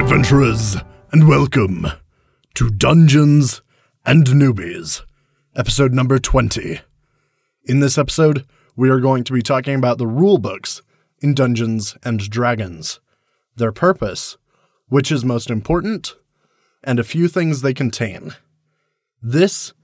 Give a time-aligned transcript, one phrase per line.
[0.00, 0.78] adventurers,
[1.12, 1.86] and welcome
[2.54, 3.60] to Dungeons
[4.06, 5.02] and Newbies,
[5.54, 6.80] episode number 20.
[7.66, 10.80] In this episode, we are going to be talking about the rule books
[11.20, 12.98] in Dungeons and Dragons,
[13.56, 14.38] their purpose,
[14.88, 16.16] which is most important,
[16.82, 18.34] and a few things they contain.
[19.20, 19.74] This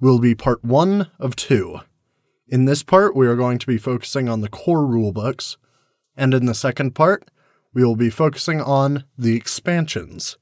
[0.00, 1.80] will be part one of two.
[2.46, 5.56] In this part, we are going to be focusing on the core rule books,
[6.16, 7.28] and in the second part,
[7.74, 10.38] we will be focusing on the expansions.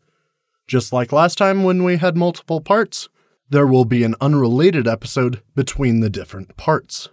[0.69, 3.09] Just like last time when we had multiple parts,
[3.49, 7.09] there will be an unrelated episode between the different parts.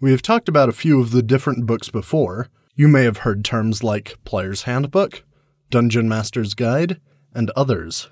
[0.00, 2.48] We have talked about a few of the different books before.
[2.74, 5.22] You may have heard terms like Player's Handbook,
[5.70, 7.00] Dungeon Master's Guide,
[7.34, 8.08] and others.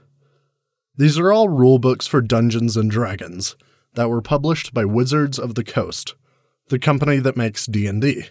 [0.97, 3.57] These are all rule books for Dungeons and Dragons
[3.95, 6.15] that were published by Wizards of the Coast,
[6.69, 8.27] the company that makes D&D.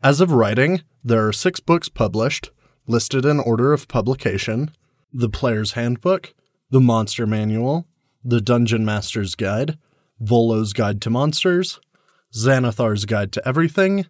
[0.00, 2.52] As of writing, there are six books published,
[2.86, 4.70] listed in order of publication
[5.12, 6.34] The Player's Handbook,
[6.70, 7.84] The Monster Manual,
[8.24, 9.76] The Dungeon Master's Guide,
[10.20, 11.80] Volo's Guide to Monsters,
[12.32, 14.06] Xanathar's Guide to Everything,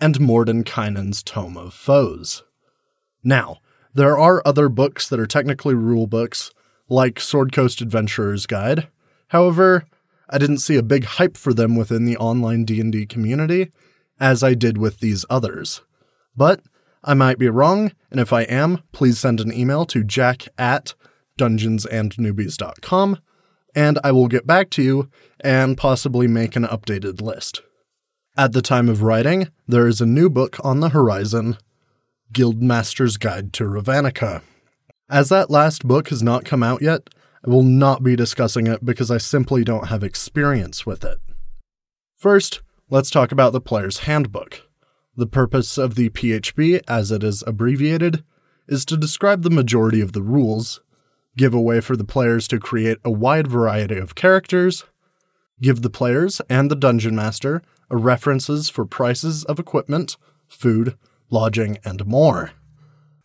[0.00, 2.42] and Mordenkainen's Tome of Foes.
[3.22, 3.58] Now,
[3.94, 6.50] there are other books that are technically rule books,
[6.88, 8.88] like Sword Coast Adventurer's Guide.
[9.28, 9.84] However,
[10.28, 13.70] I didn't see a big hype for them within the online D&D community,
[14.20, 15.80] as I did with these others.
[16.36, 16.60] But
[17.02, 20.94] I might be wrong, and if I am, please send an email to jack at
[21.38, 23.18] dungeonsandnewbies.com,
[23.74, 27.62] and I will get back to you and possibly make an updated list.
[28.36, 31.56] At the time of writing, there is a new book on the horizon
[32.32, 34.42] Guildmaster's Guide to Ravnica.
[35.08, 37.10] As that last book has not come out yet,
[37.44, 41.18] I will not be discussing it because I simply don't have experience with it.
[42.16, 42.60] First,
[42.90, 44.62] let's talk about the player's handbook.
[45.16, 48.24] The purpose of the PHB, as it is abbreviated,
[48.66, 50.80] is to describe the majority of the rules,
[51.36, 54.84] give a way for the players to create a wide variety of characters,
[55.62, 60.16] give the players and the dungeon master references for prices of equipment,
[60.48, 60.96] food,
[61.30, 62.52] lodging, and more.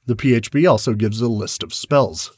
[0.05, 2.37] The PHB also gives a list of spells.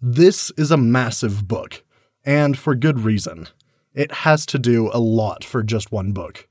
[0.00, 1.82] This is a massive book,
[2.24, 3.48] and for good reason.
[3.94, 6.48] It has to do a lot for just one book.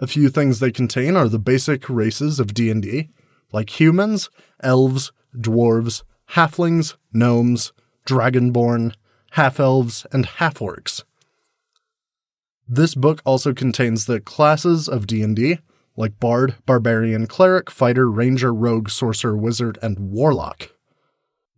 [0.00, 3.10] A few things they contain are the basic races of D&D,
[3.52, 4.30] like humans,
[4.62, 7.72] elves, dwarves, halflings, gnomes,
[8.06, 8.94] dragonborn,
[9.32, 11.04] half-elves, and half-orcs.
[12.66, 15.58] This book also contains the classes of D&D,
[15.96, 20.70] like bard, barbarian, cleric, fighter, ranger, rogue, sorcerer, wizard, and warlock.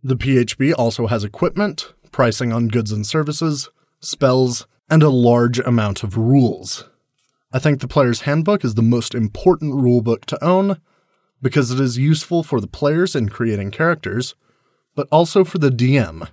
[0.03, 3.69] The PHB also has equipment, pricing on goods and services,
[4.01, 6.89] spells, and a large amount of rules.
[7.53, 10.81] I think the player's handbook is the most important rulebook to own
[11.39, 14.33] because it is useful for the players in creating characters,
[14.95, 16.27] but also for the DM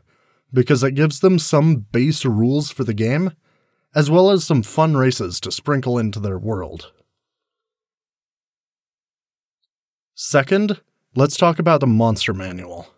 [0.53, 3.33] because it gives them some base rules for the game,
[3.95, 6.91] as well as some fun races to sprinkle into their world.
[10.15, 10.81] Second,
[11.15, 12.89] let's talk about the monster manual.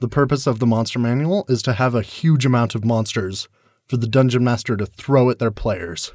[0.00, 3.48] The purpose of the monster manual is to have a huge amount of monsters
[3.86, 6.12] for the dungeon master to throw at their players.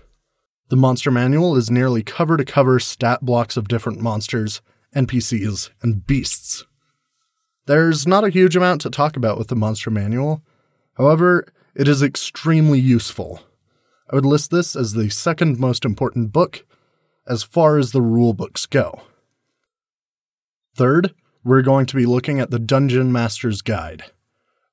[0.69, 4.61] The monster manual is nearly cover to cover stat blocks of different monsters,
[4.95, 6.63] NPCs, and beasts.
[7.65, 10.43] There's not a huge amount to talk about with the monster manual,
[10.93, 13.41] however, it is extremely useful.
[14.11, 16.65] I would list this as the second most important book
[17.27, 19.01] as far as the rule books go.
[20.75, 24.03] Third, we're going to be looking at the Dungeon Master's Guide.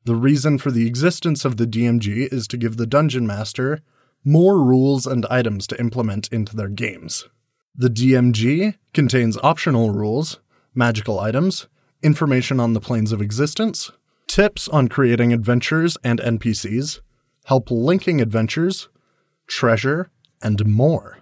[0.04, 3.82] The reason for the existence of the DMG is to give the Dungeon Master
[4.26, 7.28] more rules and items to implement into their games.
[7.76, 10.40] The DMG contains optional rules,
[10.74, 11.68] magical items,
[12.02, 13.92] information on the planes of existence,
[14.26, 17.00] tips on creating adventures and NPCs,
[17.44, 18.88] help linking adventures,
[19.46, 20.10] treasure,
[20.42, 21.18] and more.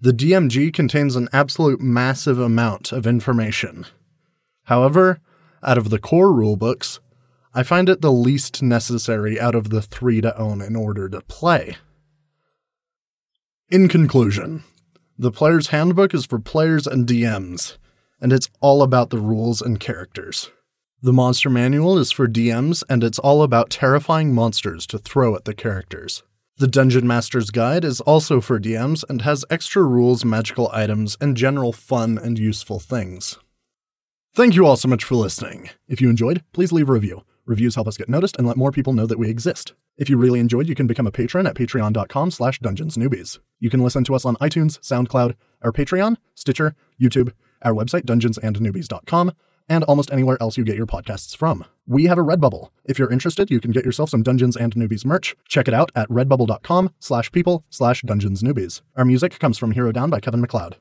[0.00, 3.86] The DMG contains an absolute massive amount of information.
[4.64, 5.20] However,
[5.62, 7.00] out of the core rulebooks,
[7.52, 11.20] I find it the least necessary out of the three to own in order to
[11.22, 11.76] play.
[13.68, 14.62] In conclusion,
[15.18, 17.78] the Player's Handbook is for players and DMs,
[18.20, 20.52] and it's all about the rules and characters.
[21.02, 25.46] The Monster Manual is for DMs, and it's all about terrifying monsters to throw at
[25.46, 26.22] the characters.
[26.58, 31.36] The Dungeon Master's Guide is also for DMs and has extra rules, magical items, and
[31.36, 33.36] general fun and useful things.
[34.32, 35.70] Thank you all so much for listening.
[35.88, 37.24] If you enjoyed, please leave a review.
[37.46, 39.72] Reviews help us get noticed and let more people know that we exist.
[39.96, 43.38] If you really enjoyed, you can become a patron at patreon.com slash dungeonsnewbies.
[43.60, 47.32] You can listen to us on iTunes, SoundCloud, our Patreon, Stitcher, YouTube,
[47.62, 49.32] our website, dungeonsandnewbies.com,
[49.68, 51.64] and almost anywhere else you get your podcasts from.
[51.86, 52.70] We have a Redbubble.
[52.84, 55.34] If you're interested, you can get yourself some Dungeons and Newbies merch.
[55.48, 58.82] Check it out at redbubble.com slash people slash dungeons newbies.
[58.96, 60.76] Our music comes from Hero Down by Kevin MacLeod.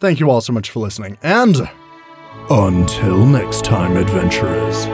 [0.00, 1.68] Thank you all so much for listening, and
[2.48, 4.86] until next time, adventurers.